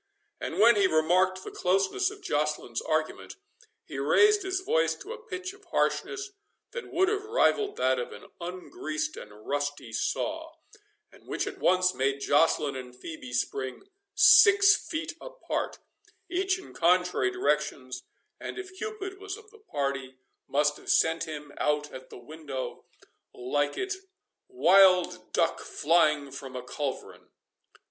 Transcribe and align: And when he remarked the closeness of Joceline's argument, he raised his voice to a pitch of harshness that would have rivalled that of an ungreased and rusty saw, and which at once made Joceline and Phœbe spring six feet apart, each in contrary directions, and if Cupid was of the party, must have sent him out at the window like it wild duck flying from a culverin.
And 0.39 0.57
when 0.59 0.77
he 0.77 0.87
remarked 0.87 1.43
the 1.43 1.51
closeness 1.51 2.09
of 2.09 2.23
Joceline's 2.23 2.81
argument, 2.81 3.35
he 3.85 3.99
raised 3.99 4.41
his 4.41 4.61
voice 4.61 4.95
to 4.95 5.13
a 5.13 5.21
pitch 5.27 5.53
of 5.53 5.65
harshness 5.65 6.31
that 6.71 6.91
would 6.91 7.07
have 7.07 7.23
rivalled 7.23 7.75
that 7.77 7.99
of 7.99 8.11
an 8.11 8.25
ungreased 8.41 9.15
and 9.15 9.47
rusty 9.47 9.93
saw, 9.93 10.53
and 11.11 11.27
which 11.27 11.45
at 11.45 11.59
once 11.59 11.93
made 11.93 12.19
Joceline 12.19 12.75
and 12.75 12.95
Phœbe 12.95 13.31
spring 13.31 13.83
six 14.15 14.75
feet 14.75 15.15
apart, 15.21 15.77
each 16.31 16.57
in 16.57 16.73
contrary 16.73 17.29
directions, 17.29 18.01
and 18.39 18.57
if 18.57 18.75
Cupid 18.75 19.19
was 19.19 19.37
of 19.37 19.51
the 19.51 19.59
party, 19.59 20.17
must 20.47 20.77
have 20.77 20.89
sent 20.89 21.25
him 21.25 21.51
out 21.59 21.91
at 21.93 22.09
the 22.09 22.17
window 22.17 22.85
like 23.35 23.77
it 23.77 23.97
wild 24.47 25.31
duck 25.31 25.59
flying 25.59 26.31
from 26.31 26.55
a 26.55 26.63
culverin. 26.63 27.27